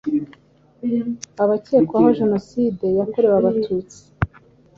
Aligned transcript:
abakekwaho 1.43 2.07
Jenoside 2.19 2.85
yakorewe 2.97 3.35
Abatutsi 3.37 3.99